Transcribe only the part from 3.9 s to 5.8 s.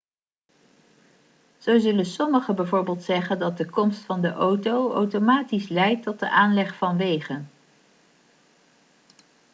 van de auto automatisch